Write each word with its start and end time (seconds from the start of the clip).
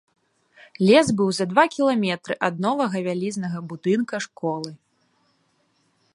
Лес 0.89 1.11
быў 1.19 1.29
за 1.39 1.45
два 1.51 1.65
кіламетры 1.75 2.33
ад 2.49 2.55
новага 2.67 2.97
вялізнага 3.09 3.57
будынка 3.75 4.15
школы. 4.29 4.71